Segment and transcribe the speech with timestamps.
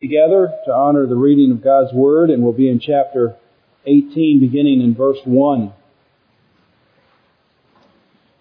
[0.00, 3.34] together to honor the reading of God's Word, and we'll be in chapter
[3.84, 5.72] 18, beginning in verse 1.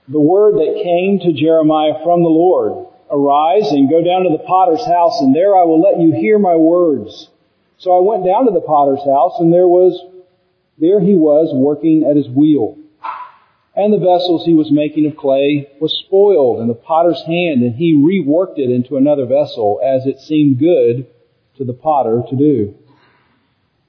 [0.08, 4.44] The word that came to Jeremiah from the Lord, Arise and go down to the
[4.44, 7.30] potter's house, and there I will let you hear my words.
[7.80, 10.00] So I went down to the potter's house, and there was,
[10.78, 12.78] there he was working at his wheel.
[13.76, 17.76] And the vessels he was making of clay was spoiled in the potter's hand, and
[17.76, 21.08] he reworked it into another vessel as it seemed good
[21.58, 22.76] to the potter to do.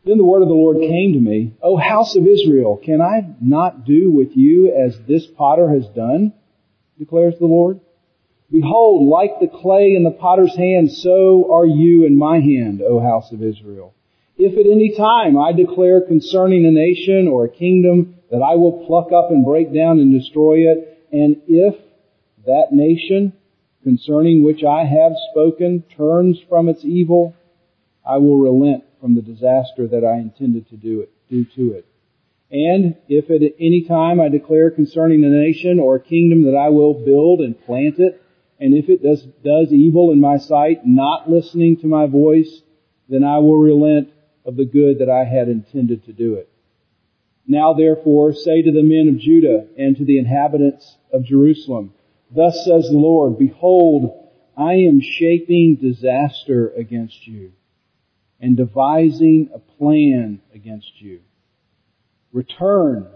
[0.04, 3.34] Then the word of the Lord came to me, O house of Israel, can I
[3.40, 6.32] not do with you as this potter has done?
[6.98, 7.80] declares the Lord.
[8.50, 12.98] Behold, like the clay in the potter's hand, so are you in my hand, O
[13.00, 13.94] house of Israel.
[14.36, 18.86] If at any time I declare concerning a nation or a kingdom that I will
[18.86, 21.74] pluck up and break down and destroy it, and if
[22.46, 23.32] that nation
[23.84, 27.34] concerning which I have spoken turns from its evil,
[28.08, 31.86] I will relent from the disaster that I intended to do it, do to it.
[32.50, 36.70] And if at any time I declare concerning a nation or a kingdom that I
[36.70, 38.22] will build and plant it,
[38.58, 42.62] and if it does, does evil in my sight, not listening to my voice,
[43.10, 44.08] then I will relent
[44.46, 46.48] of the good that I had intended to do it.
[47.46, 51.92] Now therefore say to the men of Judah and to the inhabitants of Jerusalem,
[52.34, 57.52] Thus says the Lord, Behold, I am shaping disaster against you
[58.40, 61.20] and devising a plan against you.
[62.32, 63.08] Return,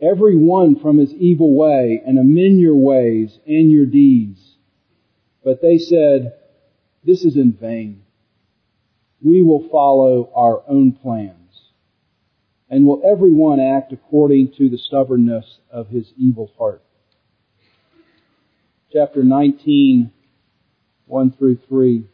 [0.00, 4.56] every one from his evil way, and amend your ways and your deeds.
[5.44, 6.34] But they said,
[7.04, 8.02] This is in vain.
[9.22, 11.34] We will follow our own plans.
[12.70, 16.82] And will every one act according to the stubbornness of his evil heart?
[18.92, 20.12] Chapter 19,
[21.06, 22.04] 1 through 3.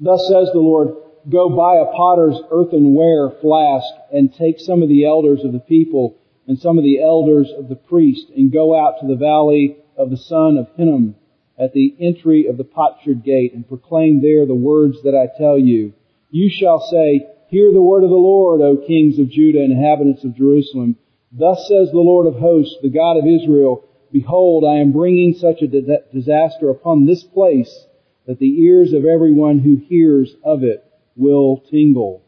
[0.00, 0.96] Thus says the Lord,
[1.28, 6.16] go buy a potter's earthenware flask and take some of the elders of the people
[6.46, 10.10] and some of the elders of the priest and go out to the valley of
[10.10, 11.14] the son of Hinnom
[11.58, 15.58] at the entry of the potsherd gate and proclaim there the words that I tell
[15.58, 15.92] you.
[16.30, 20.24] You shall say, Hear the word of the Lord, O kings of Judah and inhabitants
[20.24, 20.96] of Jerusalem.
[21.32, 25.60] Thus says the Lord of hosts, the God of Israel, Behold, I am bringing such
[25.62, 25.68] a
[26.12, 27.86] disaster upon this place
[28.26, 30.84] that the ears of everyone who hears of it
[31.20, 32.22] will tingle.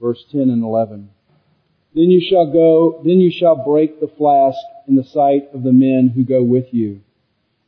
[0.00, 1.08] Verse 10 and 11.
[1.94, 5.72] Then you shall go, then you shall break the flask in the sight of the
[5.72, 7.00] men who go with you,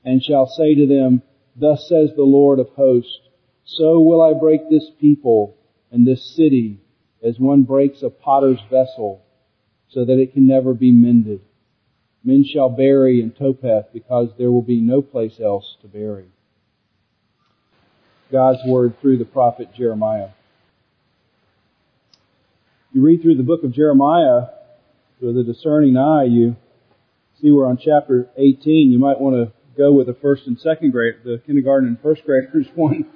[0.05, 1.23] and shall say to them,
[1.55, 3.21] Thus says the Lord of hosts,
[3.65, 5.57] so will I break this people
[5.93, 6.81] and this city
[7.23, 9.23] as one breaks a potter's vessel,
[9.89, 11.41] so that it can never be mended.
[12.25, 16.27] Men shall bury in Topheth because there will be no place else to bury.
[18.31, 20.31] God's word through the prophet Jeremiah.
[22.93, 24.47] You read through the book of Jeremiah
[25.21, 26.57] with a discerning eye, you
[27.41, 28.91] see we're on chapter 18.
[28.91, 32.25] You might want to go with the first and second grade, the kindergarten and first
[32.25, 33.07] graders one,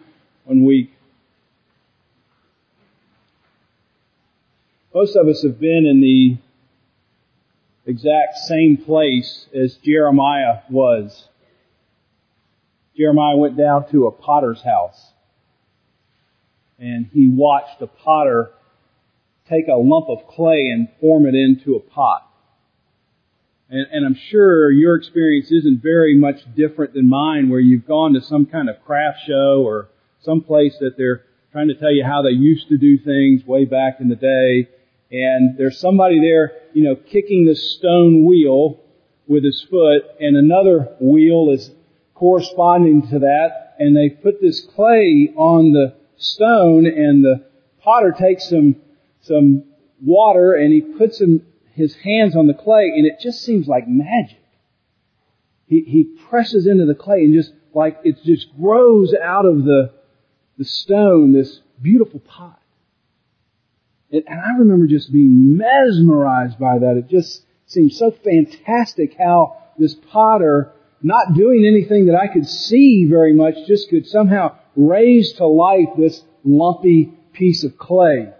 [0.44, 0.92] one week.
[4.94, 6.38] Most of us have been in the
[7.86, 11.28] exact same place as Jeremiah was.
[12.96, 15.12] Jeremiah went down to a potter's house
[16.78, 18.50] and he watched a potter
[19.48, 22.26] take a lump of clay and form it into a pot.
[23.68, 28.14] And, and, I'm sure your experience isn't very much different than mine where you've gone
[28.14, 29.88] to some kind of craft show or
[30.22, 31.22] some place that they're
[31.52, 34.68] trying to tell you how they used to do things way back in the day.
[35.12, 38.80] And there's somebody there, you know, kicking the stone wheel
[39.28, 41.70] with his foot and another wheel is
[42.20, 47.46] corresponding to that, and they put this clay on the stone, and the
[47.82, 48.76] potter takes some
[49.22, 49.64] some
[50.02, 51.22] water and he puts
[51.74, 54.38] his hands on the clay, and it just seems like magic.
[55.66, 59.92] He he presses into the clay and just like it just grows out of the
[60.58, 62.60] the stone this beautiful pot.
[64.12, 66.96] And, and I remember just being mesmerized by that.
[66.98, 73.06] It just seemed so fantastic how this potter not doing anything that I could see
[73.08, 78.32] very much, just could somehow raise to life this lumpy piece of clay.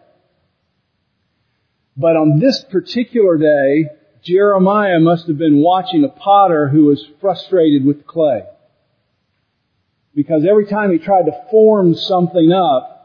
[1.97, 3.91] But on this particular day,
[4.23, 8.43] Jeremiah must have been watching a potter who was frustrated with clay.
[10.15, 12.97] Because every time he tried to form something up,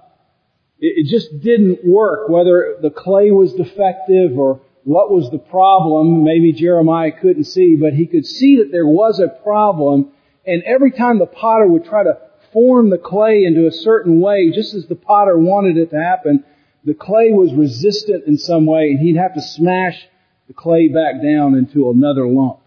[0.79, 6.23] it just didn't work, whether the clay was defective or what was the problem.
[6.23, 10.11] Maybe Jeremiah couldn't see, but he could see that there was a problem.
[10.45, 12.19] And every time the potter would try to
[12.53, 16.43] form the clay into a certain way, just as the potter wanted it to happen,
[16.83, 20.07] the clay was resistant in some way and he'd have to smash
[20.47, 22.59] the clay back down into another lump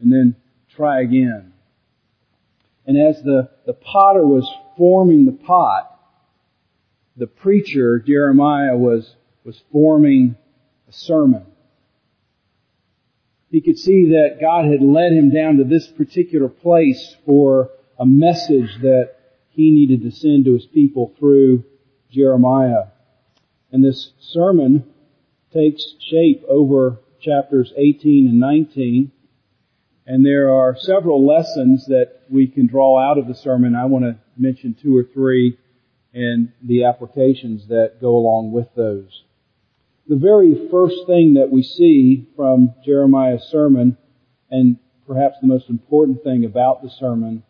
[0.00, 0.36] and then
[0.76, 1.52] try again.
[2.86, 4.48] And as the, the potter was
[4.78, 5.98] forming the pot,
[7.16, 10.36] the preacher, Jeremiah, was, was forming
[10.90, 11.46] a sermon.
[13.50, 18.06] He could see that God had led him down to this particular place for a
[18.06, 19.10] message that
[19.50, 21.64] he needed to send to his people through
[22.10, 22.88] Jeremiah.
[23.70, 24.92] And this sermon
[25.52, 29.12] takes shape over chapters 18 and 19.
[30.06, 33.76] And there are several lessons that we can draw out of the sermon.
[33.76, 35.56] I want to mention two or three
[36.12, 39.22] and the applications that go along with those.
[40.10, 43.96] The very first thing that we see from Jeremiah's sermon,
[44.50, 44.76] and
[45.06, 47.44] perhaps the most important thing about the sermon,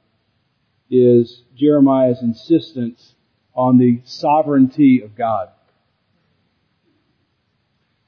[0.91, 3.15] is Jeremiah's insistence
[3.55, 5.49] on the sovereignty of God.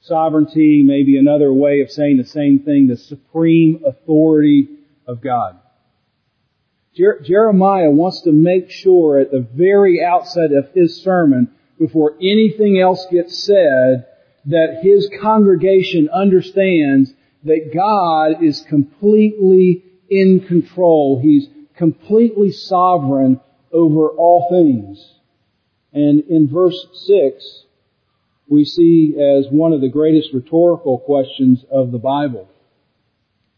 [0.01, 4.67] Sovereignty may be another way of saying the same thing, the supreme authority
[5.07, 5.57] of God.
[6.93, 12.79] Jer- Jeremiah wants to make sure at the very outset of his sermon, before anything
[12.79, 14.05] else gets said,
[14.45, 17.13] that his congregation understands
[17.43, 21.19] that God is completely in control.
[21.21, 23.39] He's completely sovereign
[23.71, 25.03] over all things.
[25.93, 27.63] And in verse 6,
[28.47, 32.47] we see as one of the greatest rhetorical questions of the Bible.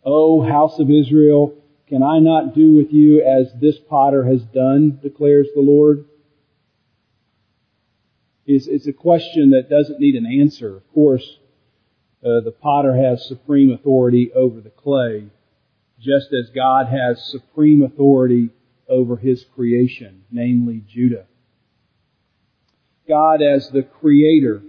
[0.04, 1.56] O house of Israel,
[1.88, 6.06] can I not do with you as this potter has done, declares the Lord?
[8.46, 10.78] It's, it's a question that doesn't need an answer.
[10.78, 11.38] Of course,
[12.24, 15.28] uh, the potter has supreme authority over the clay,
[16.00, 18.50] just as God has supreme authority
[18.88, 21.26] over his creation, namely Judah.
[23.08, 24.62] God as the creator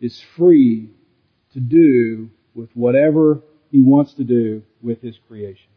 [0.00, 0.90] is free
[1.52, 5.70] to do with whatever he wants to do with his creation.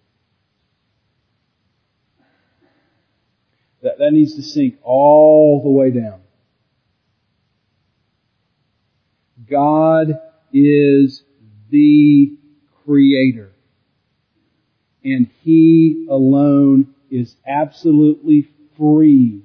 [3.82, 6.22] That, that needs to sink all the way down.
[9.52, 10.20] God
[10.54, 11.24] is
[11.70, 12.38] the
[12.86, 13.52] creator.
[15.04, 19.44] And He alone is absolutely free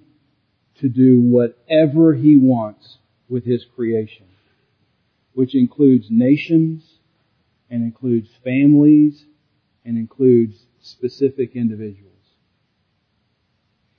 [0.76, 2.98] to do whatever He wants
[3.28, 4.26] with His creation,
[5.34, 6.84] which includes nations
[7.68, 9.24] and includes families
[9.84, 12.12] and includes specific individuals.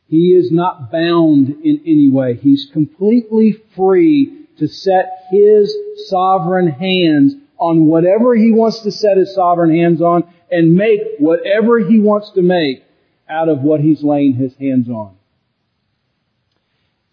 [0.08, 2.36] He is not bound in any way.
[2.36, 5.76] He's completely free to set His
[6.08, 11.80] sovereign hands on whatever He wants to set His sovereign hands on and make whatever
[11.80, 12.84] He wants to make
[13.30, 15.16] out of what He's laying His hands on.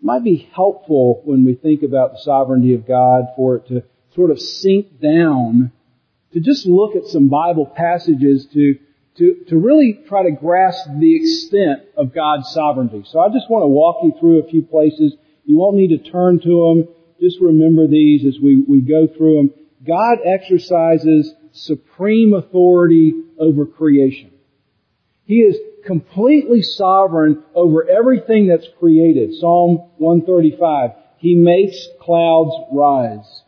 [0.00, 3.84] It might be helpful when we think about the sovereignty of God for it to
[4.14, 5.72] sort of sink down
[6.32, 8.78] to just look at some Bible passages to
[9.16, 13.04] to, to really try to grasp the extent of God's sovereignty.
[13.06, 15.14] So I just want to walk you through a few places.
[15.44, 16.88] You won't need to turn to them
[17.24, 19.50] just remember these as we, we go through them.
[19.86, 24.30] God exercises supreme authority over creation.
[25.24, 25.56] He is
[25.86, 29.34] completely sovereign over everything that's created.
[29.34, 30.90] Psalm 135.
[31.18, 33.42] He makes clouds rise.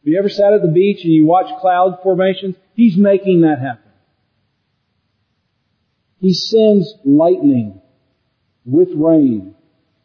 [0.00, 2.56] Have you ever sat at the beach and you watch cloud formations?
[2.74, 3.90] He's making that happen.
[6.20, 7.80] He sends lightning
[8.64, 9.54] with rain.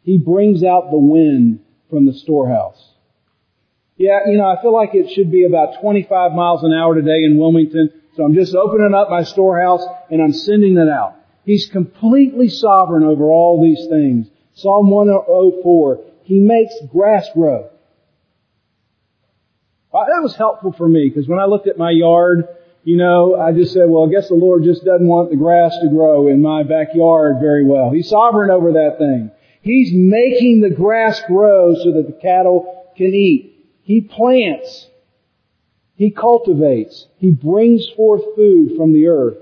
[0.04, 2.92] He brings out the wind from the storehouse.
[3.96, 7.24] Yeah, you know, I feel like it should be about 25 miles an hour today
[7.24, 11.16] in Wilmington, so I'm just opening up my storehouse and I'm sending it out.
[11.44, 14.28] He's completely sovereign over all these things.
[14.54, 17.70] Psalm 104, He makes grass grow.
[19.90, 22.48] Well, that was helpful for me because when I looked at my yard,
[22.82, 25.72] you know, I just said, well, I guess the Lord just doesn't want the grass
[25.80, 27.90] to grow in my backyard very well.
[27.90, 29.30] He's sovereign over that thing.
[29.64, 33.66] He's making the grass grow so that the cattle can eat.
[33.82, 34.88] He plants.
[35.96, 37.06] He cultivates.
[37.16, 39.38] He brings forth food from the earth.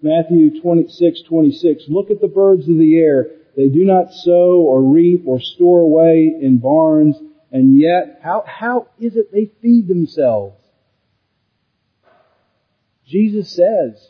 [0.00, 1.84] Matthew 26, 26.
[1.88, 3.28] Look at the birds of the air.
[3.54, 7.16] They do not sow or reap or store away in barns,
[7.52, 10.58] and yet, how, how is it they feed themselves?
[13.06, 14.08] Jesus says,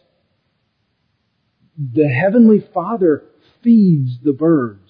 [1.76, 3.24] the Heavenly Father
[3.62, 4.85] feeds the birds.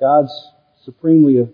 [0.00, 0.32] God's
[0.84, 1.48] supremely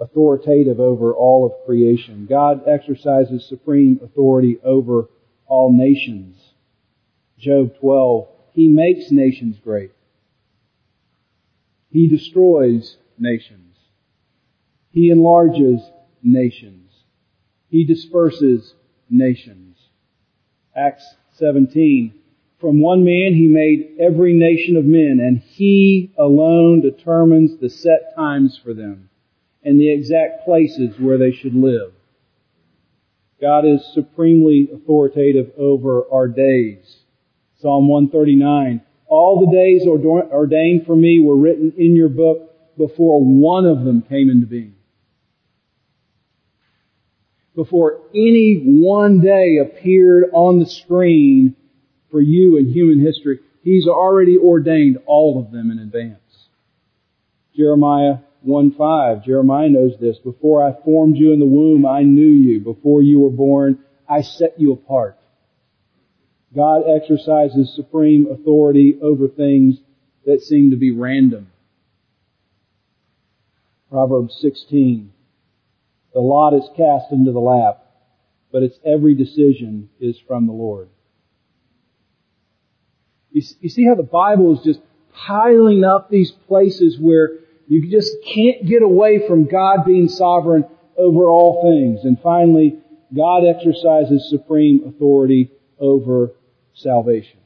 [0.00, 2.26] authoritative over all of creation.
[2.28, 5.08] God exercises supreme authority over
[5.46, 6.36] all nations.
[7.38, 9.92] Job 12, He makes nations great.
[11.90, 13.76] He destroys nations.
[14.90, 15.80] He enlarges
[16.22, 16.90] nations.
[17.68, 18.74] He disperses
[19.10, 19.78] nations.
[20.74, 21.04] Acts
[21.36, 22.14] 17,
[22.62, 28.14] from one man he made every nation of men, and he alone determines the set
[28.14, 29.10] times for them
[29.64, 31.92] and the exact places where they should live.
[33.40, 36.98] God is supremely authoritative over our days.
[37.58, 43.66] Psalm 139, all the days ordained for me were written in your book before one
[43.66, 44.76] of them came into being.
[47.56, 51.56] Before any one day appeared on the screen
[52.12, 53.40] for you in human history.
[53.64, 56.20] He's already ordained all of them in advance.
[57.56, 59.24] Jeremiah 1-5.
[59.24, 60.18] Jeremiah knows this.
[60.18, 62.60] Before I formed you in the womb, I knew you.
[62.60, 65.18] Before you were born, I set you apart.
[66.54, 69.76] God exercises supreme authority over things
[70.26, 71.50] that seem to be random.
[73.90, 75.12] Proverbs 16.
[76.14, 77.86] The lot is cast into the lap,
[78.50, 80.88] but its every decision is from the Lord.
[83.32, 84.80] You, you see how the Bible is just
[85.14, 87.30] piling up these places where
[87.68, 90.64] you just can't get away from God being sovereign
[90.96, 92.04] over all things.
[92.04, 92.78] And finally,
[93.14, 96.32] God exercises supreme authority over
[96.74, 97.38] salvation.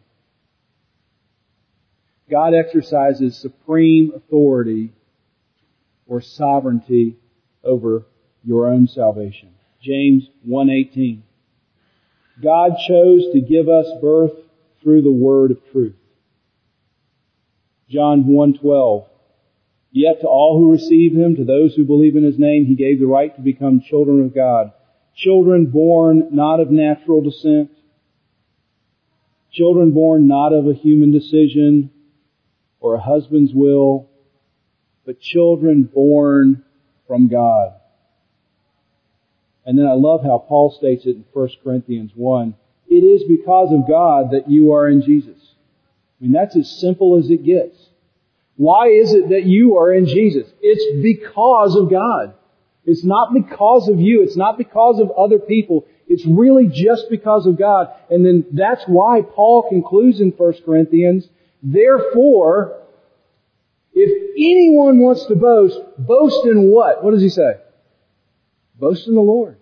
[2.30, 4.92] God exercises supreme authority
[6.06, 7.16] or sovereignty
[7.62, 8.06] over
[8.44, 9.50] your own salvation.
[9.80, 11.22] James 1:18.
[12.42, 14.32] God chose to give us birth
[14.86, 15.96] through the word of truth.
[17.88, 19.08] John 1:12
[19.90, 23.00] Yet to all who receive him, to those who believe in his name, he gave
[23.00, 24.70] the right to become children of God.
[25.16, 27.72] Children born not of natural descent.
[29.50, 31.90] Children born not of a human decision
[32.78, 34.08] or a husband's will,
[35.04, 36.62] but children born
[37.08, 37.72] from God.
[39.64, 42.54] And then I love how Paul states it in 1 Corinthians 1.
[42.88, 45.36] It is because of God that you are in Jesus.
[46.20, 47.76] I mean, that's as simple as it gets.
[48.56, 50.50] Why is it that you are in Jesus?
[50.62, 52.34] It's because of God.
[52.84, 54.22] It's not because of you.
[54.22, 55.86] It's not because of other people.
[56.08, 57.88] It's really just because of God.
[58.08, 61.28] And then that's why Paul concludes in 1 Corinthians,
[61.62, 62.80] therefore,
[63.92, 67.02] if anyone wants to boast, boast in what?
[67.02, 67.54] What does he say?
[68.78, 69.58] Boast in the Lord.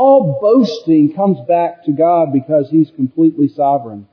[0.00, 4.06] All boasting comes back to God because He's completely sovereign.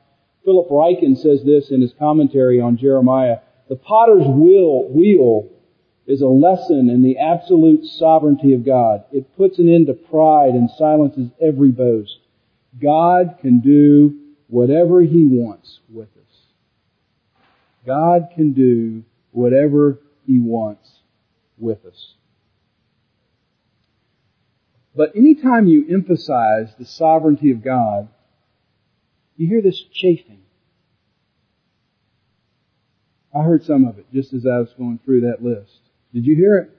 [0.43, 3.37] Philip Ryken says this in his commentary on Jeremiah.
[3.69, 5.47] The potter's will, wheel
[6.07, 9.03] is a lesson in the absolute sovereignty of God.
[9.11, 12.17] It puts an end to pride and silences every boast.
[12.81, 17.43] God can do whatever He wants with us.
[17.85, 20.89] God can do whatever He wants
[21.59, 22.14] with us.
[24.95, 28.07] But anytime you emphasize the sovereignty of God,
[29.35, 30.39] you hear this chafing.
[33.35, 35.79] I heard some of it just as I was going through that list.
[36.13, 36.71] Did you hear it?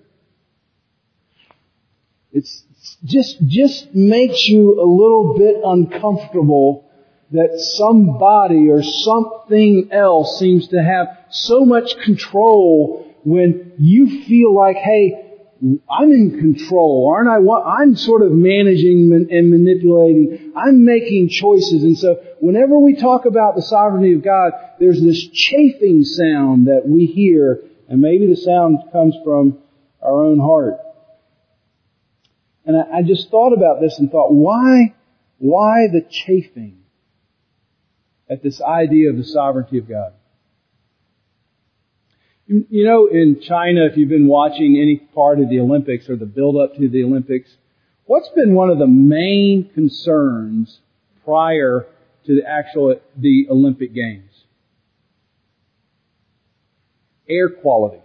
[2.33, 2.65] It's
[3.05, 6.89] just, just makes you a little bit uncomfortable
[7.33, 14.77] that somebody or something else seems to have so much control when you feel like,
[14.77, 15.26] hey,
[15.63, 17.39] I'm in control, aren't I?
[17.81, 20.53] I'm sort of managing and manipulating.
[20.55, 21.83] I'm making choices.
[21.83, 26.83] And so whenever we talk about the sovereignty of God, there's this chafing sound that
[26.85, 29.59] we hear, and maybe the sound comes from
[30.03, 30.75] our own heart.
[32.67, 34.95] And I, just thought about this and thought, why,
[35.39, 36.79] why the chafing
[38.29, 40.13] at this idea of the sovereignty of God?
[42.49, 46.27] You know, in China, if you've been watching any part of the Olympics or the
[46.27, 47.51] build up to the Olympics,
[48.05, 50.79] what's been one of the main concerns
[51.25, 51.87] prior
[52.27, 54.31] to the actual, the Olympic Games?
[57.29, 57.99] Air quality.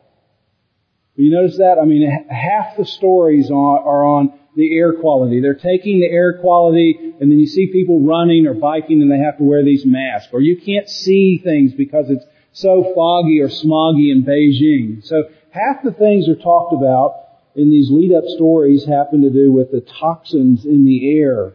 [1.15, 1.77] You notice that?
[1.79, 5.39] I mean, half the stories are on the air quality.
[5.39, 9.19] They're taking the air quality and then you see people running or biking and they
[9.19, 10.29] have to wear these masks.
[10.33, 15.05] Or you can't see things because it's so foggy or smoggy in Beijing.
[15.05, 17.21] So half the things are talked about
[17.55, 21.53] in these lead up stories happen to do with the toxins in the air.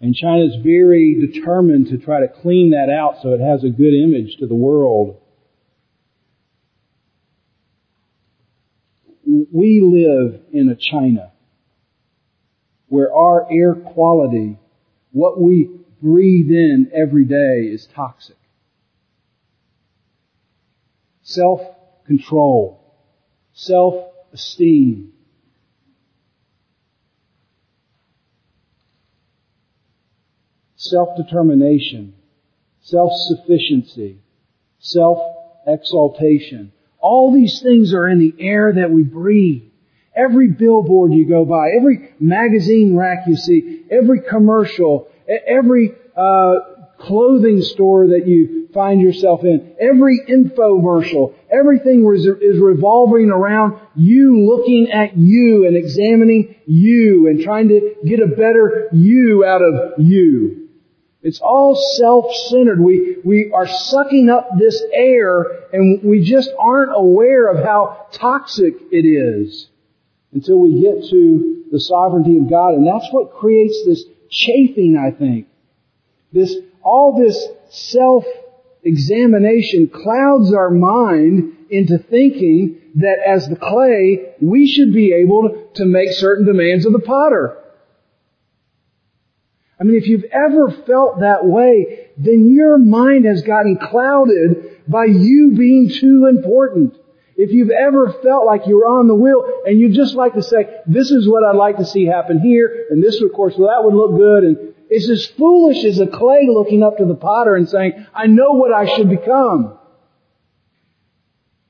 [0.00, 3.94] And China's very determined to try to clean that out so it has a good
[3.94, 5.20] image to the world.
[9.26, 11.32] We live in a China
[12.86, 14.58] where our air quality,
[15.12, 15.68] what we
[16.00, 18.36] breathe in every day is toxic.
[21.28, 22.80] Self-control,
[23.52, 25.12] self-esteem,
[30.76, 32.14] self-determination,
[32.80, 34.20] self-sufficiency,
[34.78, 36.72] self-exaltation.
[36.98, 39.64] All these things are in the air that we breathe.
[40.16, 45.08] Every billboard you go by, every magazine rack you see, every commercial,
[45.46, 46.54] every uh,
[46.98, 54.90] clothing store that you find yourself in, every infomercial, everything is revolving around you looking
[54.90, 60.68] at you and examining you and trying to get a better you out of you.
[61.22, 62.80] It's all self-centered.
[62.80, 68.74] We, we are sucking up this air and we just aren't aware of how toxic
[68.92, 69.68] it is
[70.32, 72.74] until we get to the sovereignty of God.
[72.74, 75.48] And that's what creates this chafing, I think.
[76.32, 76.54] This,
[76.88, 85.12] all this self-examination clouds our mind into thinking that as the clay, we should be
[85.12, 87.58] able to make certain demands of the potter.
[89.78, 95.04] I mean, if you've ever felt that way, then your mind has gotten clouded by
[95.04, 96.96] you being too important.
[97.36, 100.42] If you've ever felt like you were on the wheel and you just like to
[100.42, 103.68] say, this is what I'd like to see happen here, and this of course, well
[103.68, 107.14] that would look good, and it's as foolish as a clay looking up to the
[107.14, 109.78] potter and saying, I know what I should become.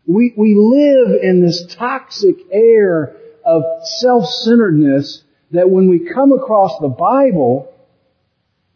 [0.06, 3.62] We, we live in this toxic air of
[4.00, 7.72] self-centeredness that when we come across the Bible,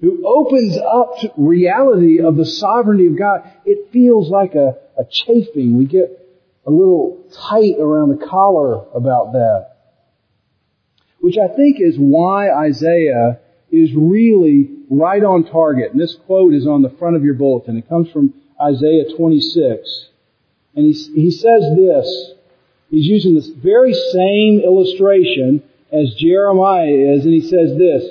[0.01, 5.05] who opens up to reality of the sovereignty of God, it feels like a, a
[5.09, 5.79] chafing.
[5.79, 6.19] We get
[6.67, 9.69] a little tight around the collar about that.
[11.21, 13.39] Which I think is why Isaiah
[13.73, 15.93] is really right on target.
[15.93, 17.77] And this quote is on the front of your bulletin.
[17.79, 20.09] It comes from Isaiah 26.
[20.77, 22.33] And he, he says this.
[22.91, 28.05] He's using this very same illustration as Jeremiah is, and he says this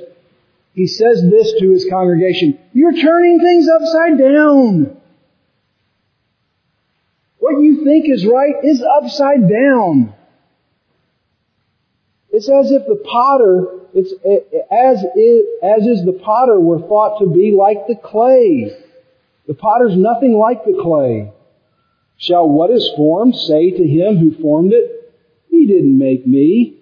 [0.74, 4.98] he says this to his congregation, you're turning things upside down.
[7.40, 10.14] What you think is right is upside down.
[12.30, 14.14] It's as if the potter, it's
[14.72, 15.04] as
[15.64, 18.72] as is the potter were thought to be like the clay.
[19.48, 21.32] The potter's nothing like the clay.
[22.18, 25.14] Shall what is formed say to him who formed it,
[25.50, 26.78] He didn't make me?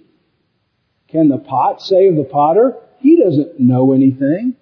[1.08, 4.56] Can the pot say of the potter, he doesn't know anything.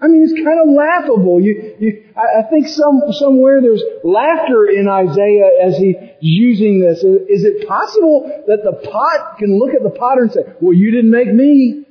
[0.00, 1.42] I mean, it's kind of laughable.
[1.42, 7.04] You, you, I, think some, somewhere there's laughter in Isaiah as he's using this.
[7.04, 10.72] Is, is it possible that the pot can look at the potter and say, well,
[10.72, 11.84] you didn't make me?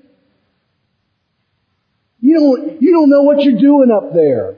[2.21, 4.58] You don't, you don't know what you're doing up there.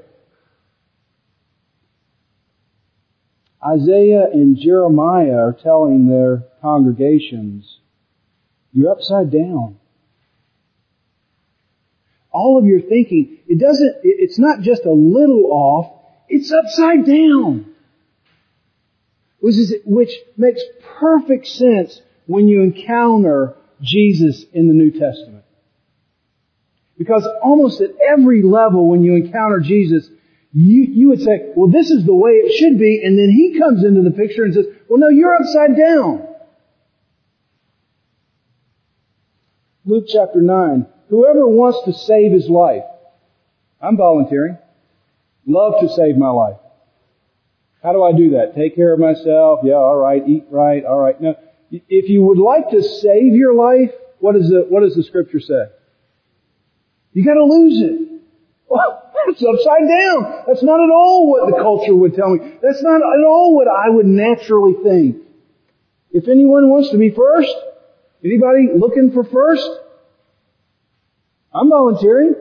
[3.63, 7.79] Isaiah and Jeremiah are telling their congregations,
[8.73, 9.77] you're upside down
[12.31, 17.67] all of your thinking, it doesn't, it's not just a little off, it's upside down.
[19.39, 20.61] Which, is, which makes
[20.99, 25.40] perfect sense when you encounter Jesus in the New Testament.
[27.01, 30.07] Because almost at every level when you encounter Jesus,
[30.53, 33.57] you, you would say, well this is the way it should be, and then He
[33.59, 36.27] comes into the picture and says, well no, you're upside down.
[39.83, 40.85] Luke chapter 9.
[41.09, 42.83] Whoever wants to save his life,
[43.81, 44.59] I'm volunteering.
[45.47, 46.57] Love to save my life.
[47.81, 48.53] How do I do that?
[48.55, 49.61] Take care of myself.
[49.63, 50.21] Yeah, alright.
[50.27, 50.85] Eat right.
[50.85, 51.19] Alright.
[51.19, 51.33] Now,
[51.71, 55.39] if you would like to save your life, what does the, what does the scripture
[55.39, 55.63] say?
[57.13, 58.21] You gotta lose it.
[58.67, 60.43] Well, that's upside down.
[60.47, 62.39] That's not at all what the culture would tell me.
[62.61, 65.17] That's not at all what I would naturally think.
[66.11, 67.53] If anyone wants to be first,
[68.23, 69.69] anybody looking for first?
[71.53, 72.35] I'm volunteering.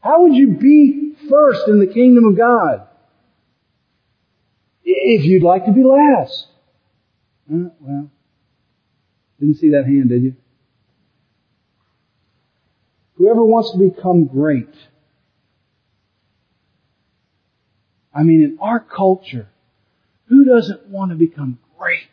[0.00, 2.88] How would you be first in the kingdom of God?
[4.82, 6.46] If you'd like to be last.
[7.50, 8.10] Uh, well,
[9.40, 10.36] didn't see that hand, did you?
[13.16, 14.74] Whoever wants to become great.
[18.12, 19.48] I mean, in our culture,
[20.26, 22.08] who doesn't want to become great?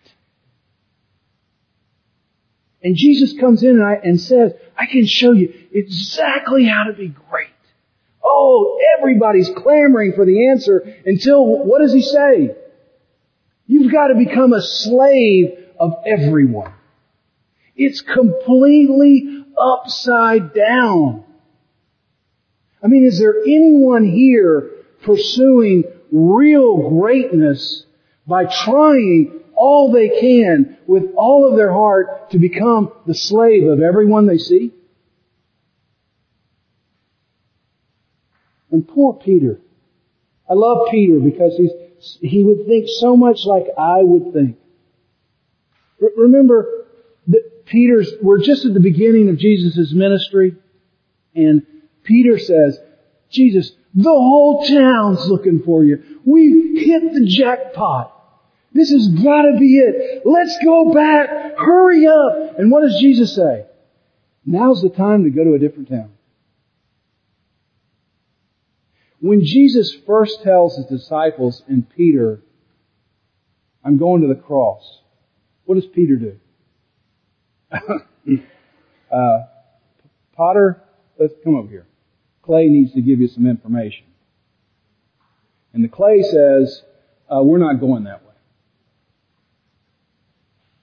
[2.83, 6.93] And Jesus comes in and, I, and says, I can show you exactly how to
[6.93, 7.47] be great.
[8.23, 12.55] Oh, everybody's clamoring for the answer until, what does he say?
[13.67, 16.73] You've got to become a slave of everyone.
[17.75, 21.23] It's completely upside down.
[22.83, 24.71] I mean, is there anyone here
[25.03, 27.85] pursuing real greatness
[28.25, 33.81] by trying all they can with all of their heart to become the slave of
[33.81, 34.71] everyone they see?
[38.71, 39.59] And poor Peter.
[40.49, 44.57] I love Peter because he's, he would think so much like I would think.
[46.17, 46.87] remember
[47.71, 50.57] Peter's, we're just at the beginning of Jesus' ministry
[51.33, 51.65] and
[52.03, 52.77] Peter says,
[53.29, 56.19] Jesus, the whole town's looking for you.
[56.25, 58.17] We've hit the jackpot.
[58.73, 60.23] This has gotta be it.
[60.25, 61.29] Let's go back.
[61.57, 62.59] Hurry up.
[62.59, 63.65] And what does Jesus say?
[64.45, 66.11] Now's the time to go to a different town.
[69.19, 72.41] When Jesus first tells his disciples and Peter,
[73.83, 74.99] I'm going to the cross,
[75.65, 76.37] what does Peter do?
[79.11, 79.37] uh,
[80.35, 80.81] Potter,
[81.19, 81.85] let's come over here.
[82.41, 84.05] Clay needs to give you some information.
[85.73, 86.83] And the clay says,
[87.29, 88.33] uh, we're not going that way.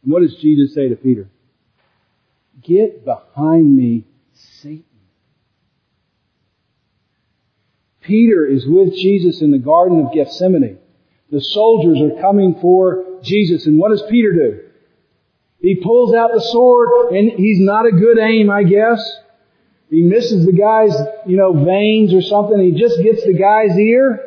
[0.03, 1.29] And what does Jesus say to Peter?
[2.63, 4.85] Get behind me, Satan.
[8.01, 10.79] Peter is with Jesus in the Garden of Gethsemane.
[11.31, 14.68] The soldiers are coming for Jesus, and what does Peter do?
[15.61, 19.01] He pulls out the sword, and he's not a good aim, I guess.
[19.91, 20.95] He misses the guy's,
[21.27, 22.61] you know, veins or something.
[22.61, 24.25] He just gets the guy's ear.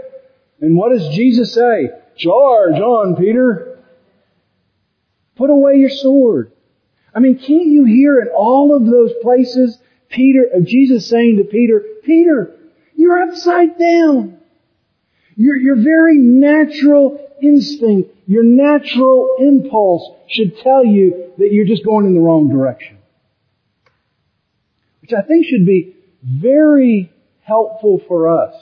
[0.60, 1.90] And what does Jesus say?
[2.18, 3.80] Charge on, Peter.
[5.36, 6.52] Put away your sword.
[7.14, 9.78] I mean, can't you hear in all of those places
[10.10, 12.56] Peter, of Jesus saying to Peter, Peter,
[12.96, 14.38] you're upside down.
[15.36, 22.06] Your, your very natural instinct, your natural impulse should tell you that you're just going
[22.06, 22.98] in the wrong direction
[25.12, 28.54] which I think should be very helpful for us.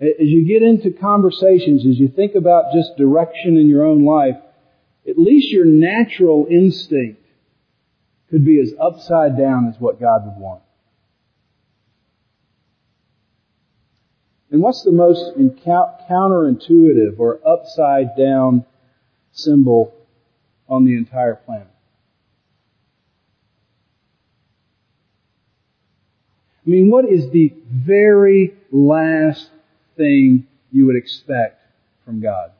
[0.00, 4.36] As you get into conversations, as you think about just direction in your own life,
[5.08, 7.20] at least your natural instinct
[8.30, 10.62] could be as upside down as what God would want.
[14.50, 18.64] And what's the most counterintuitive or upside down
[19.32, 19.94] symbol
[20.68, 21.68] on the entire planet?
[26.66, 29.48] I mean, what is the very last
[29.96, 31.60] thing you would expect
[32.04, 32.52] from God?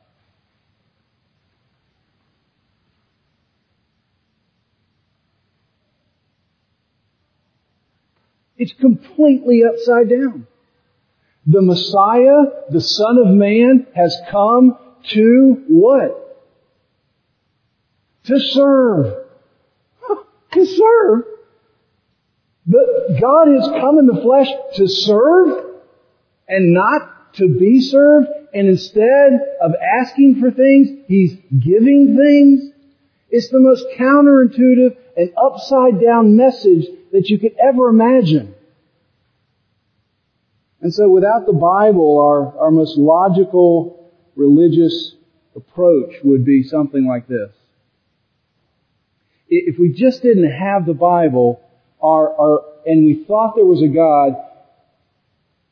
[8.57, 10.45] It's completely upside down.
[11.49, 14.77] The Messiah, the Son of Man, has come
[15.09, 16.45] to what?
[18.25, 19.25] To serve.
[20.51, 21.25] To serve?
[22.65, 25.65] But God has come in the flesh to serve
[26.47, 28.27] and not to be served.
[28.53, 32.73] And instead of asking for things, He's giving things.
[33.29, 38.55] It's the most counterintuitive and upside down message that you could ever imagine.
[40.81, 45.15] And so without the Bible, our, our most logical religious
[45.55, 47.51] approach would be something like this.
[49.49, 51.59] If we just didn't have the Bible,
[52.01, 54.35] our, our, and we thought there was a God,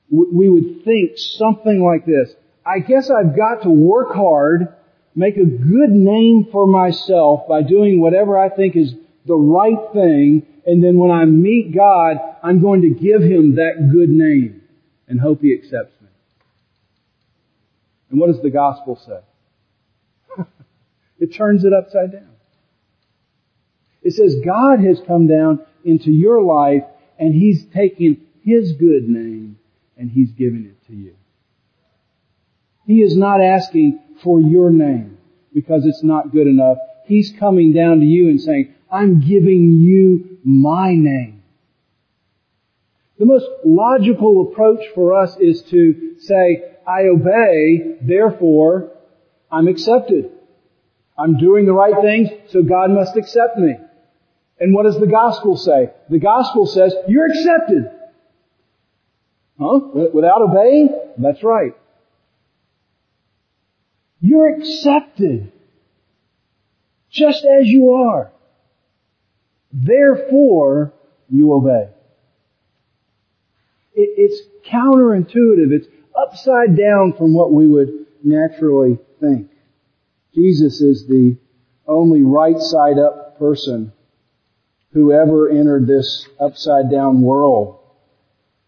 [0.10, 2.34] we would think something like this.
[2.66, 4.76] I guess I've got to work hard,
[5.16, 8.94] make a good name for myself by doing whatever I think is
[9.26, 13.90] the right thing, and then when I meet God, I'm going to give Him that
[13.92, 14.57] good name
[15.08, 16.08] and hope He accepts me.
[18.10, 20.44] And what does the gospel say?
[21.20, 22.30] it turns it upside down.
[24.02, 26.84] It says God has come down into your life
[27.20, 29.60] and He's taken His good name
[29.98, 31.16] and He's given it to you.
[32.86, 35.18] He is not asking for your name
[35.54, 36.78] because it's not good enough.
[37.06, 41.37] He's coming down to you and saying, I'm giving you my name.
[43.20, 48.92] The most logical approach for us is to say, I obey, therefore
[49.52, 50.32] I'm accepted.
[51.18, 53.74] I'm doing the right things, so God must accept me.
[54.60, 55.92] And what does the gospel say?
[56.10, 57.92] The gospel says, you're accepted.
[59.60, 59.80] Huh?
[60.14, 60.90] Without obeying?
[61.18, 61.74] That's right.
[64.20, 65.52] You're accepted.
[67.10, 68.32] Just as you are.
[69.72, 70.94] Therefore,
[71.30, 71.90] you obey.
[73.98, 75.72] It, it's counterintuitive.
[75.72, 79.50] It's upside down from what we would naturally think.
[80.34, 81.38] Jesus is the
[81.88, 83.92] only right side up person
[84.94, 87.80] who ever entered this upside down world.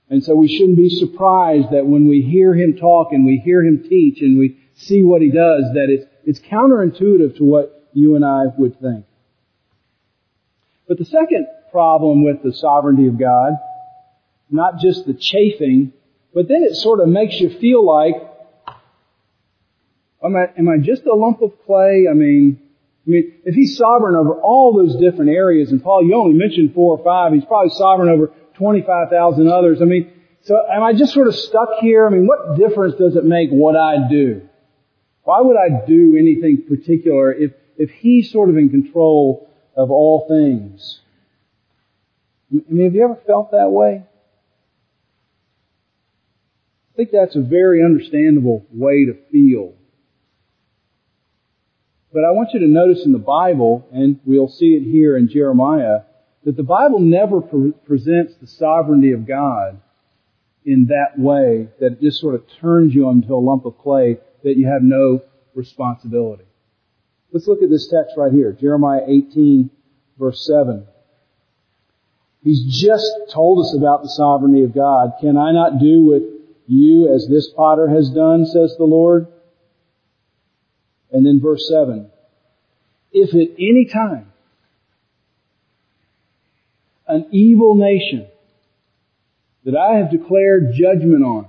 [0.10, 3.62] And so we shouldn't be surprised that when we hear him talk and we hear
[3.62, 8.16] him teach and we see what he does, that it's, it's counterintuitive to what you
[8.16, 9.06] and I would think.
[10.88, 13.54] But the second problem with the sovereignty of God,
[14.50, 15.94] not just the chafing,
[16.34, 18.16] but then it sort of makes you feel like,
[20.24, 22.06] am I, am I just a lump of clay?
[22.10, 22.60] I mean,
[23.08, 26.74] I mean, if he's sovereign over all those different areas, and Paul, you only mentioned
[26.74, 29.82] four or five, he's probably sovereign over 25,000 others.
[29.82, 32.06] I mean, so am I just sort of stuck here?
[32.06, 34.48] I mean, what difference does it make what I do?
[35.24, 40.28] Why would I do anything particular if, if he's sort of in control of all
[40.28, 41.02] things?
[42.52, 44.04] I mean, have you ever felt that way?
[47.00, 49.74] I think that's a very understandable way to feel.
[52.12, 55.30] But I want you to notice in the Bible, and we'll see it here in
[55.30, 56.00] Jeremiah,
[56.44, 59.80] that the Bible never pre- presents the sovereignty of God
[60.66, 64.18] in that way that it just sort of turns you into a lump of clay
[64.44, 65.22] that you have no
[65.56, 66.44] responsibility.
[67.32, 69.70] Let's look at this text right here, Jeremiah 18
[70.18, 70.86] verse 7.
[72.44, 75.12] He's just told us about the sovereignty of God.
[75.22, 76.39] Can I not do with
[76.70, 79.28] you as this potter has done, says the Lord?
[81.12, 82.10] And then verse 7.
[83.12, 84.32] If at any time
[87.08, 88.28] an evil nation
[89.66, 91.48] that I have declared judgment on,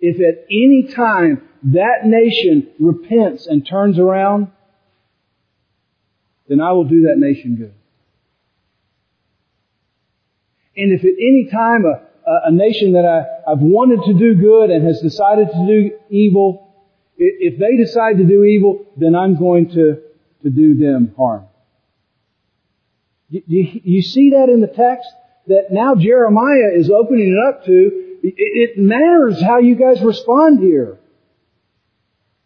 [0.00, 4.48] if at any time that nation repents and turns around,
[6.48, 7.74] then I will do that nation good.
[10.76, 12.09] And if at any time a,
[12.48, 16.70] a, nation that I, I've wanted to do good and has decided to do evil
[17.20, 20.00] if they decide to do evil, then I'm going to,
[20.42, 21.44] to do them harm.
[23.28, 25.06] You, you, see that in the text?
[25.46, 30.98] That now Jeremiah is opening it up to, it matters how you guys respond here.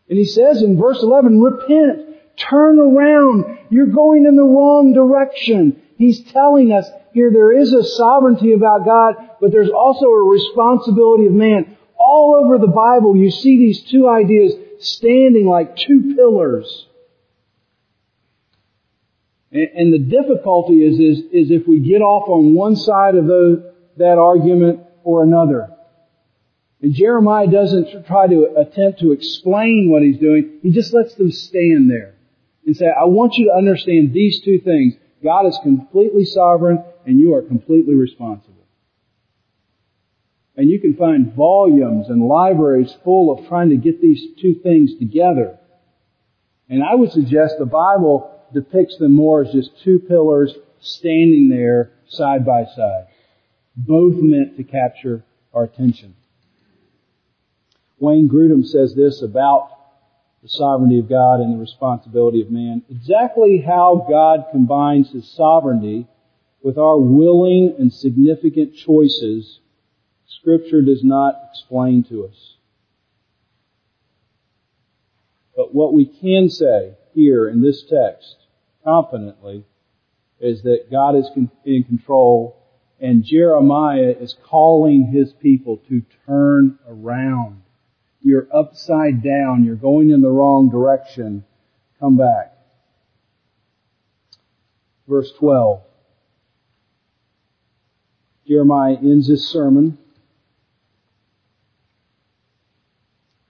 [0.08, 5.80] And he says in verse 11, repent, turn around, you're going in the wrong direction.
[5.96, 11.26] He's telling us here there is a sovereignty about God, but there's also a responsibility
[11.26, 11.76] of man.
[11.96, 16.86] All over the Bible you see these two ideas standing like two pillars.
[19.52, 24.18] And, the difficulty is, is, is if we get off on one side of that
[24.18, 25.70] argument or another.
[26.82, 30.58] And Jeremiah doesn't try to attempt to explain what he's doing.
[30.60, 32.13] He just lets them stand there
[32.66, 34.94] and say, I want you to understand these two things.
[35.22, 38.54] God is completely sovereign and you are completely responsible.
[40.56, 44.96] And you can find volumes and libraries full of trying to get these two things
[44.98, 45.58] together.
[46.68, 51.92] And I would suggest the Bible depicts them more as just two pillars standing there
[52.08, 53.06] side by side.
[53.76, 56.14] Both meant to capture our attention.
[57.98, 59.70] Wayne Grudem says this about
[60.44, 62.82] the sovereignty of God and the responsibility of man.
[62.90, 66.06] Exactly how God combines His sovereignty
[66.62, 69.60] with our willing and significant choices
[70.26, 72.56] Scripture does not explain to us.
[75.56, 78.36] But what we can say here in this text
[78.84, 79.64] confidently
[80.40, 81.30] is that God is
[81.64, 82.60] in control
[83.00, 87.63] and Jeremiah is calling his people to turn around.
[88.24, 89.64] You're upside down.
[89.64, 91.44] You're going in the wrong direction.
[92.00, 92.56] Come back.
[95.06, 95.82] Verse 12.
[98.48, 99.98] Jeremiah ends his sermon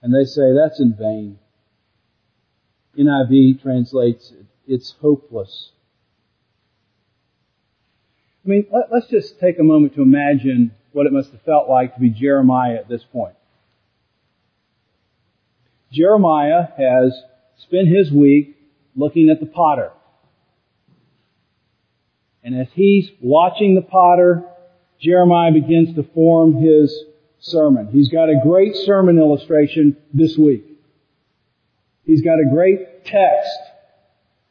[0.05, 1.39] And they say that's in vain.
[2.95, 5.71] NIV translates it, it's hopeless.
[8.45, 11.67] I mean, let, us just take a moment to imagine what it must have felt
[11.67, 13.33] like to be Jeremiah at this point.
[15.95, 17.17] Jeremiah has
[17.59, 18.57] spent his week
[18.95, 19.91] looking at the potter.
[22.43, 24.43] And as he's watching the potter,
[24.99, 26.93] Jeremiah begins to form his
[27.39, 27.87] sermon.
[27.91, 30.65] He's got a great sermon illustration this week.
[32.05, 33.57] He's got a great text.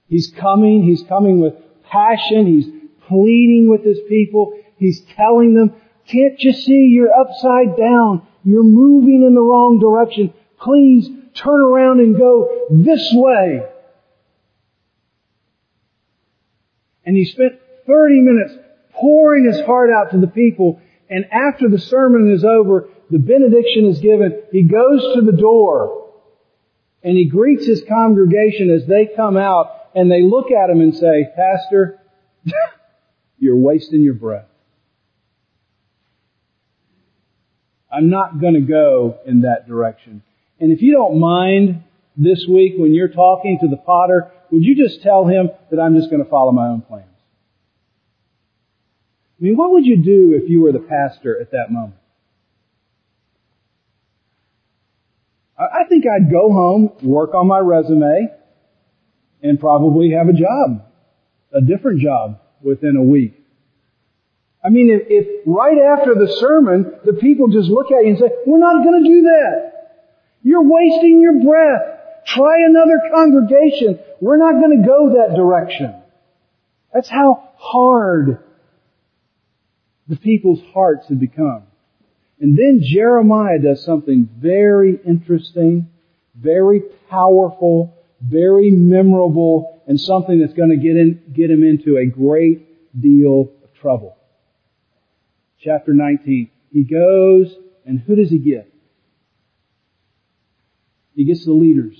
[0.08, 1.54] He's coming, he's coming with
[1.90, 2.66] passion, he's
[3.06, 5.74] pleading with his people, he's telling them,
[6.06, 8.26] can't you see you're upside down?
[8.44, 10.32] You're moving in the wrong direction.
[10.58, 13.62] Please turn around and go this way.
[17.04, 18.54] And he spent 30 minutes
[18.92, 23.86] pouring his heart out to the people and after the sermon is over, the benediction
[23.86, 26.10] is given, he goes to the door
[27.02, 30.96] and he greets his congregation as they come out and they look at him and
[30.96, 32.00] say, Pastor,
[33.38, 34.48] you're wasting your breath.
[37.92, 40.22] I'm not going to go in that direction.
[40.60, 41.82] And if you don't mind
[42.16, 45.96] this week when you're talking to the potter, would you just tell him that I'm
[45.96, 47.08] just going to follow my own plans?
[49.40, 51.96] I mean, what would you do if you were the pastor at that moment?
[55.58, 58.28] I think I'd go home, work on my resume,
[59.42, 60.84] and probably have a job,
[61.52, 63.34] a different job within a week.
[64.64, 68.18] I mean, if, if right after the sermon, the people just look at you and
[68.18, 69.73] say, we're not going to do that.
[70.44, 72.00] You're wasting your breath.
[72.26, 73.98] Try another congregation.
[74.20, 75.94] We're not going to go that direction.
[76.92, 78.44] That's how hard
[80.06, 81.64] the people's hearts had become.
[82.40, 85.88] And then Jeremiah does something very interesting,
[86.34, 92.06] very powerful, very memorable, and something that's going to get, in, get him into a
[92.06, 94.16] great deal of trouble.
[95.60, 96.50] Chapter 19.
[96.70, 97.54] He goes,
[97.86, 98.73] and who does he get?
[101.14, 101.96] He gets the leaders.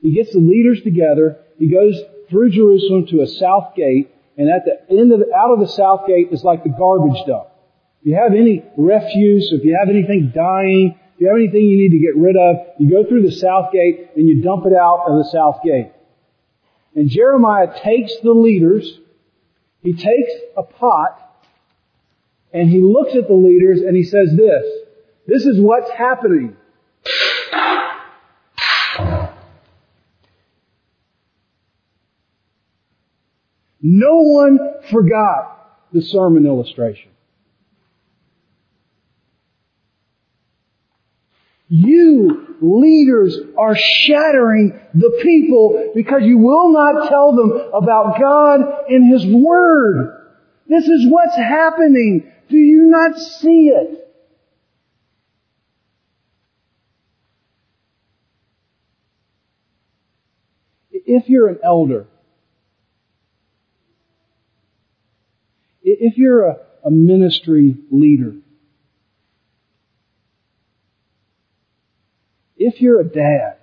[0.00, 1.38] He gets the leaders together.
[1.58, 5.52] He goes through Jerusalem to a south gate, and at the end of the, out
[5.52, 7.48] of the south gate is like the garbage dump.
[8.00, 11.78] If you have any refuse, if you have anything dying, if you have anything you
[11.78, 14.72] need to get rid of, you go through the south gate and you dump it
[14.72, 15.90] out of the south gate.
[16.94, 18.98] And Jeremiah takes the leaders,
[19.82, 21.46] he takes a pot,
[22.52, 24.64] and he looks at the leaders and he says this,
[25.28, 26.56] this is what's happening.
[33.82, 34.58] No one
[34.90, 37.10] forgot the sermon illustration.
[41.68, 49.12] You leaders are shattering the people because you will not tell them about God and
[49.12, 50.26] His Word.
[50.66, 52.32] This is what's happening.
[52.48, 54.07] Do you not see it?
[61.10, 62.06] If you're an elder,
[65.82, 68.34] if you're a, a ministry leader,
[72.58, 73.56] if you're a dad,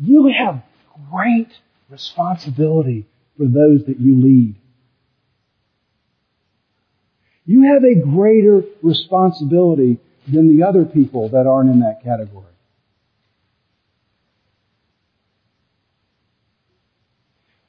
[0.00, 0.62] you have
[1.10, 1.48] great
[1.90, 4.54] responsibility for those that you lead.
[7.44, 9.98] You have a greater responsibility
[10.32, 12.53] than the other people that aren't in that category.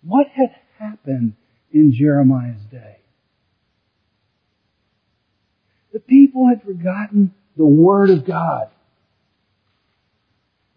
[0.06, 1.34] What had happened
[1.72, 2.98] in Jeremiah's day?
[5.94, 8.70] The people had forgotten the Word of God.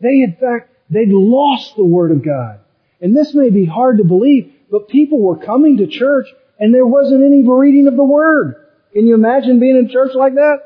[0.01, 2.61] They, in fact, they'd lost the Word of God.
[3.01, 6.87] And this may be hard to believe, but people were coming to church and there
[6.87, 8.67] wasn't any reading of the Word.
[8.93, 10.59] Can you imagine being in church like that?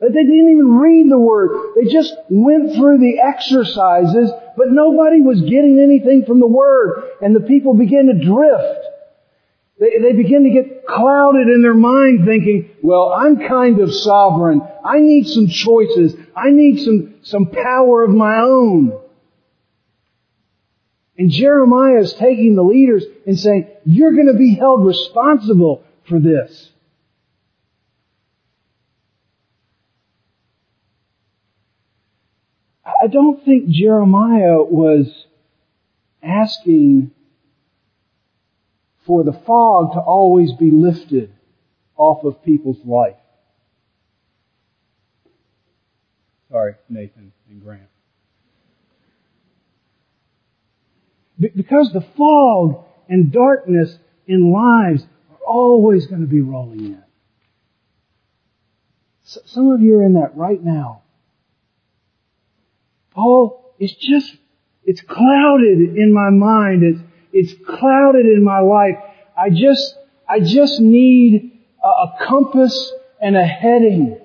[0.00, 1.74] They didn't even read the Word.
[1.74, 7.10] They just went through the exercises, but nobody was getting anything from the Word.
[7.20, 8.86] And the people began to drift.
[9.78, 14.62] They, they begin to get clouded in their mind thinking, well, I'm kind of sovereign.
[14.84, 16.14] I need some choices.
[16.34, 18.98] I need some, some power of my own.
[21.18, 26.20] And Jeremiah is taking the leaders and saying, you're going to be held responsible for
[26.20, 26.70] this.
[33.06, 35.26] I don't think Jeremiah was
[36.20, 37.12] asking
[39.06, 41.32] for the fog to always be lifted
[41.96, 43.14] off of people's life.
[46.50, 47.82] Sorry, Nathan and Grant.
[51.38, 57.04] Because the fog and darkness in lives are always going to be rolling in.
[59.22, 61.02] Some of you are in that right now.
[63.16, 64.36] Oh, it's just,
[64.84, 66.82] it's clouded in my mind.
[66.82, 67.00] It's,
[67.32, 68.96] it's clouded in my life.
[69.36, 69.96] I just,
[70.28, 74.18] I just need a, a compass and a heading.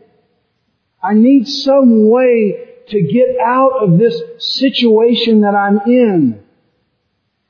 [1.01, 6.43] I need some way to get out of this situation that I'm in.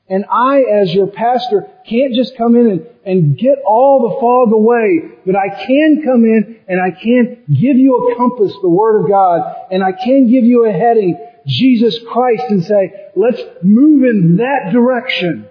[0.07, 4.51] And I, as your pastor, can't just come in and, and get all the fog
[4.51, 9.03] away, but I can come in and I can give you a compass, the Word
[9.03, 14.03] of God, and I can give you a heading, Jesus Christ, and say, let's move
[14.03, 15.47] in that direction.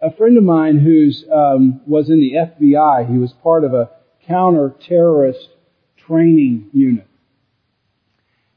[0.00, 3.90] A friend of mine who's um, was in the FBI, he was part of a
[4.26, 5.48] counter-terrorist
[6.06, 7.06] training unit.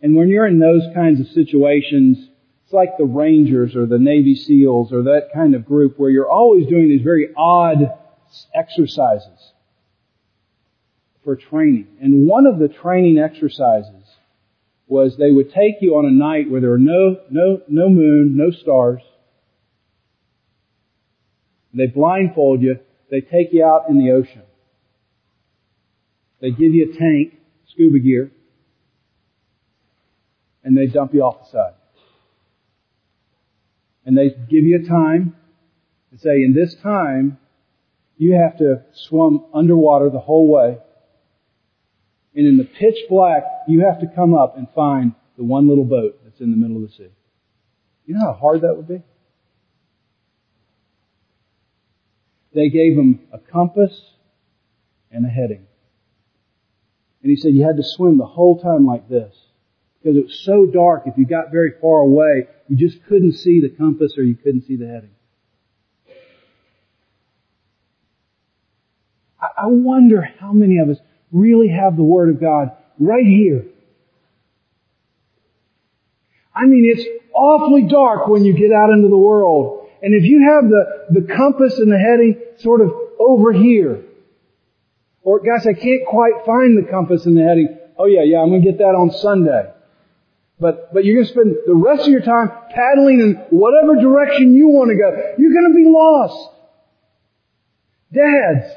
[0.01, 2.17] And when you're in those kinds of situations,
[2.63, 6.29] it's like the Rangers or the Navy SEALs or that kind of group where you're
[6.29, 7.91] always doing these very odd
[8.53, 9.53] exercises
[11.23, 11.87] for training.
[12.01, 14.03] And one of the training exercises
[14.87, 18.35] was they would take you on a night where there were no, no, no moon,
[18.35, 19.01] no stars.
[21.73, 22.79] They blindfold you.
[23.11, 24.41] They take you out in the ocean.
[26.41, 28.31] They give you a tank, scuba gear,
[30.63, 31.73] and they dump you off the side.
[34.05, 35.35] And they give you a time
[36.11, 37.37] and say, in this time,
[38.17, 40.77] you have to swim underwater the whole way.
[42.35, 45.85] And in the pitch black, you have to come up and find the one little
[45.85, 47.09] boat that's in the middle of the sea.
[48.05, 49.01] You know how hard that would be?
[52.53, 53.99] They gave him a compass
[55.11, 55.67] and a heading.
[57.21, 59.35] And he said you had to swim the whole time like this.
[60.01, 63.59] Because it was so dark, if you got very far away, you just couldn't see
[63.59, 65.11] the compass or you couldn't see the heading.
[69.41, 70.97] I wonder how many of us
[71.31, 73.65] really have the Word of God right here.
[76.53, 79.87] I mean, it's awfully dark when you get out into the world.
[80.01, 84.03] And if you have the, the compass and the heading sort of over here,
[85.21, 87.77] or guys, I can't quite find the compass and the heading.
[87.97, 89.73] Oh yeah, yeah, I'm gonna get that on Sunday.
[90.59, 94.69] But, but you're gonna spend the rest of your time paddling in whatever direction you
[94.69, 95.35] want to go.
[95.37, 96.55] You're gonna be lost.
[98.11, 98.73] Dads,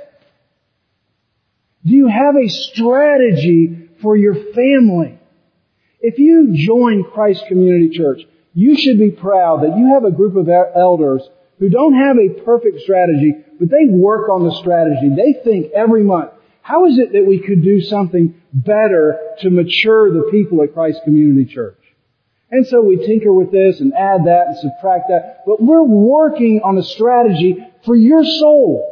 [1.85, 5.18] do you have a strategy for your family?
[6.01, 8.22] If you join Christ Community Church,
[8.55, 11.22] you should be proud that you have a group of elders
[11.59, 15.14] who don't have a perfect strategy, but they work on the strategy.
[15.14, 16.30] They think every month,
[16.61, 21.01] how is it that we could do something better to mature the people at Christ
[21.05, 21.78] Community Church?
[22.51, 26.61] And so we tinker with this and add that and subtract that, but we're working
[26.62, 28.91] on a strategy for your soul.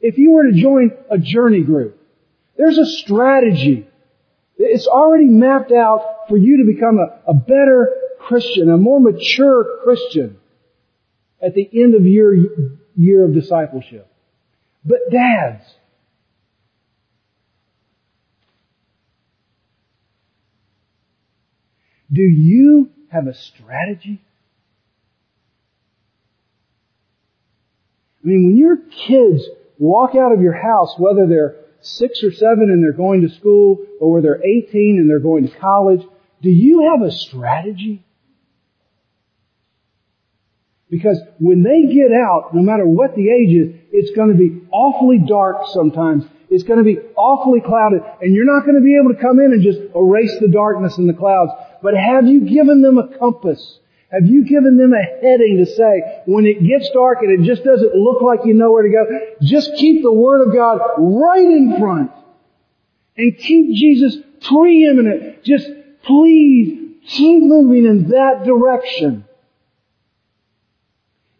[0.00, 2.00] If you were to join a journey group,
[2.56, 3.88] there's a strategy.
[4.56, 9.78] It's already mapped out for you to become a, a better Christian, a more mature
[9.84, 10.38] Christian
[11.40, 12.34] at the end of your
[12.96, 14.10] year of discipleship.
[14.84, 15.62] But dads,
[22.12, 24.20] do you have a strategy?
[28.22, 32.70] I mean, when your kids walk out of your house, whether they're six or seven
[32.70, 36.02] and they're going to school, or whether they're 18 and they're going to college,
[36.42, 38.04] do you have a strategy?
[40.90, 44.66] Because when they get out, no matter what the age is, it's going to be
[44.70, 46.24] awfully dark sometimes.
[46.50, 49.38] It's going to be awfully clouded, and you're not going to be able to come
[49.38, 51.52] in and just erase the darkness and the clouds.
[51.82, 53.80] But have you given them a compass?
[54.10, 57.62] Have you given them a heading to say, when it gets dark and it just
[57.62, 59.04] doesn't look like you know where to go,
[59.42, 62.10] just keep the Word of God right in front.
[63.16, 65.44] And keep Jesus preeminent.
[65.44, 65.66] Just
[66.04, 69.24] please keep moving in that direction.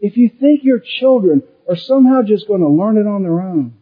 [0.01, 3.75] If you think your children are somehow just going to learn it on their own,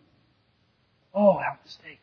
[1.14, 1.95] oh, how mistaken.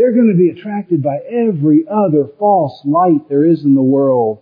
[0.00, 4.38] They're going to be attracted by every other false light there is in the world.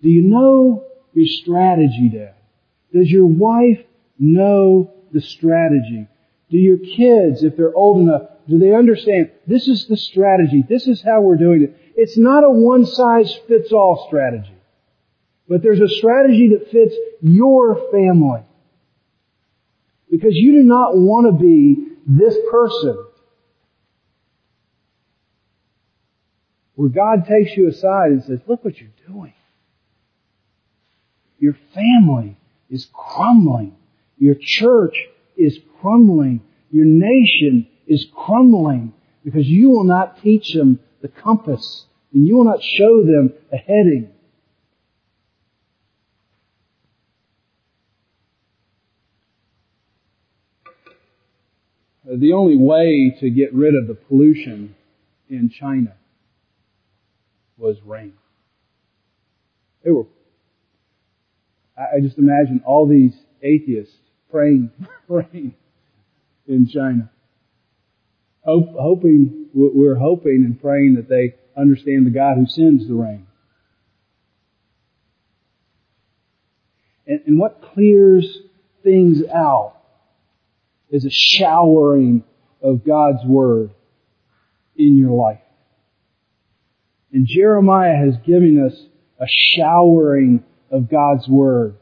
[0.00, 2.36] Do you know your strategy, Dad?
[2.94, 3.80] Does your wife
[4.16, 6.06] know the strategy?
[6.50, 10.62] Do your kids, if they're old enough, do they understand this is the strategy?
[10.68, 11.76] This is how we're doing it.
[11.96, 14.54] It's not a one size fits all strategy.
[15.48, 18.42] But there's a strategy that fits your family.
[20.08, 23.06] Because you do not want to be this person.
[26.74, 29.34] Where God takes you aside and says, look what you're doing.
[31.38, 32.36] Your family
[32.70, 33.76] is crumbling.
[34.16, 34.96] Your church
[35.36, 36.40] is crumbling.
[36.70, 38.94] Your nation is crumbling
[39.24, 43.56] because you will not teach them the compass and you will not show them a
[43.56, 44.10] heading.
[52.22, 54.76] The only way to get rid of the pollution
[55.28, 55.96] in China
[57.58, 58.12] was rain.
[59.84, 60.06] They were,
[61.76, 63.12] I just imagine all these
[63.42, 63.96] atheists
[64.30, 64.70] praying
[65.08, 65.56] for rain
[66.46, 67.10] in China.
[68.44, 73.26] Hope, hoping, we're hoping and praying that they understand the God who sends the rain.
[77.04, 78.38] And, and what clears
[78.84, 79.81] things out
[80.92, 82.22] is a showering
[82.62, 83.70] of God's Word
[84.76, 85.40] in your life.
[87.12, 88.80] And Jeremiah has given us
[89.18, 91.76] a showering of God's Word.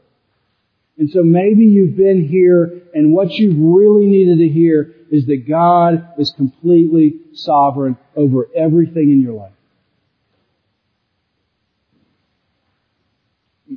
[0.97, 5.47] And so maybe you've been here and what you've really needed to hear is that
[5.47, 9.51] God is completely sovereign over everything in your life.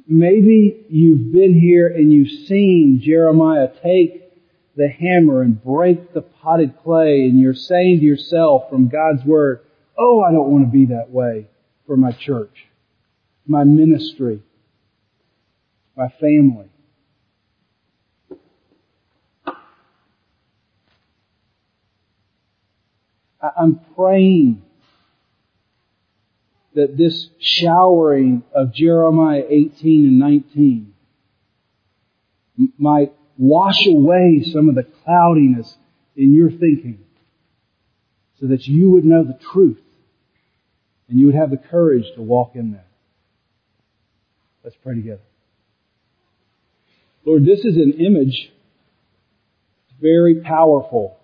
[0.06, 4.23] Maybe you've been here and you've seen Jeremiah take
[4.76, 9.60] the hammer and break the potted clay and you're saying to yourself from God's Word,
[9.98, 11.48] oh, I don't want to be that way
[11.86, 12.66] for my church,
[13.46, 14.42] my ministry,
[15.96, 16.68] my family.
[23.56, 24.62] I'm praying
[26.74, 30.94] that this showering of Jeremiah 18 and 19
[32.78, 35.74] might wash away some of the cloudiness
[36.16, 36.98] in your thinking
[38.40, 39.80] so that you would know the truth
[41.08, 42.86] and you would have the courage to walk in that.
[44.62, 45.20] Let's pray together.
[47.24, 48.50] Lord, this is an image
[50.00, 51.16] very powerful.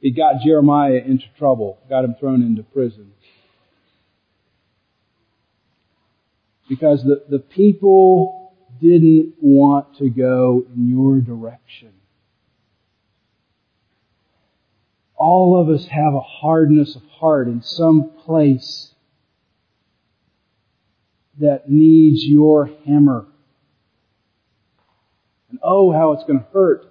[0.00, 3.12] It got Jeremiah into trouble, got him thrown into prison.
[6.68, 11.92] Because the, the people didn't want to go in your direction.
[15.16, 18.92] All of us have a hardness of heart in some place
[21.40, 23.26] that needs your hammer.
[25.50, 26.84] And oh, how it's going to hurt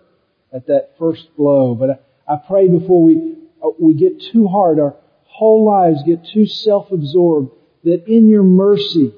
[0.52, 1.76] at that first blow.
[1.76, 6.46] But I, pray before we, uh, we get too hard, our whole lives get too
[6.46, 7.52] self-absorbed,
[7.84, 9.14] that in your mercy,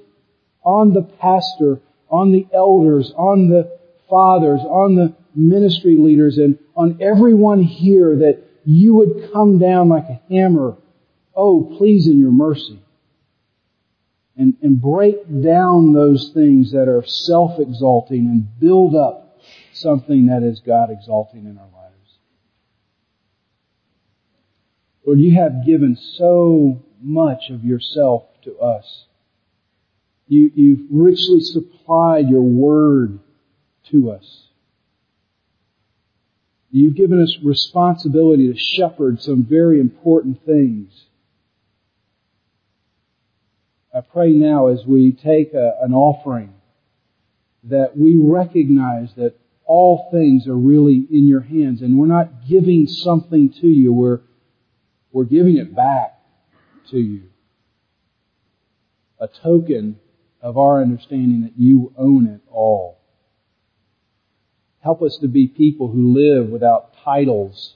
[0.70, 7.00] on the pastor, on the elders, on the fathers, on the ministry leaders, and on
[7.02, 10.78] everyone here that you would come down like a hammer.
[11.36, 12.80] Oh, please in your mercy.
[14.38, 19.40] And, and break down those things that are self-exalting and build up
[19.74, 22.18] something that is God exalting in our lives.
[25.06, 29.06] Lord, you have given so much of yourself to us.
[30.30, 33.20] You, you've richly supplied your word
[33.92, 34.46] to us.
[36.70, 40.94] You've given us responsibility to shepherd some very important things.
[43.94, 46.54] I pray now as we take a, an offering
[47.64, 49.34] that we recognize that
[49.66, 54.20] all things are really in your hands and we're not giving something to you, we're,
[55.12, 56.22] we're giving it back
[56.92, 57.24] to you.
[59.20, 60.00] A token
[60.42, 63.00] of our understanding that you own it all.
[64.82, 67.76] Help us to be people who live without titles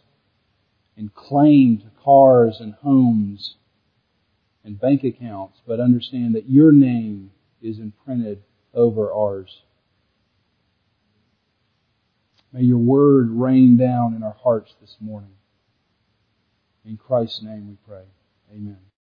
[0.95, 3.55] and claim to cars and homes
[4.63, 8.41] and bank accounts, but understand that your name is imprinted
[8.73, 9.63] over ours.
[12.53, 15.33] May your word rain down in our hearts this morning.
[16.85, 18.03] In Christ's name we pray.
[18.53, 18.83] Amen.